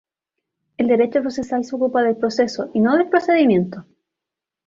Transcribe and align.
El 0.77 0.87
derecho 0.87 1.21
procesal 1.21 1.63
se 1.63 1.75
ocupa 1.75 2.01
del 2.01 2.17
proceso 2.17 2.71
y 2.73 2.79
no 2.79 2.97
del 2.97 3.07
procedimiento. 3.07 3.85